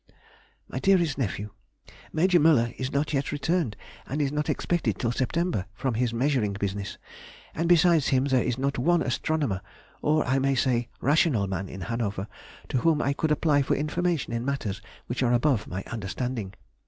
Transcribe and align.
MY 0.67 0.79
DEAREST 0.79 1.19
NEPHEW,—... 1.19 1.51
Major 2.11 2.39
Müller 2.39 2.73
is 2.79 2.91
not 2.91 3.13
yet 3.13 3.31
returned, 3.31 3.75
and 4.07 4.19
is 4.19 4.31
not 4.31 4.49
expected 4.49 4.97
till 4.97 5.11
September, 5.11 5.67
from 5.75 5.93
his 5.93 6.11
measuring 6.11 6.53
business, 6.53 6.97
and 7.53 7.69
besides 7.69 8.07
him 8.07 8.25
there 8.25 8.41
is 8.43 8.57
not 8.57 8.79
one 8.79 9.03
astronomer, 9.03 9.61
or, 10.01 10.25
I 10.25 10.39
may 10.39 10.55
say, 10.55 10.89
rational 11.01 11.45
man 11.45 11.69
in 11.69 11.81
Hanover 11.81 12.27
to 12.69 12.77
whom 12.79 12.99
I 12.99 13.13
could 13.13 13.29
apply 13.29 13.61
for 13.61 13.75
information 13.75 14.33
in 14.33 14.43
matters 14.43 14.81
which 15.05 15.21
are 15.21 15.33
above 15.33 15.67
my 15.67 15.83
understanding. 15.85 16.55